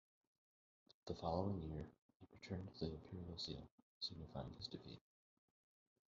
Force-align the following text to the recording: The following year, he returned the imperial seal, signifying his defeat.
The 1.05 1.13
following 1.13 1.61
year, 1.61 1.85
he 2.19 2.27
returned 2.31 2.69
the 2.79 2.87
imperial 2.91 3.37
seal, 3.37 3.69
signifying 3.99 4.51
his 4.57 4.65
defeat. 4.67 4.99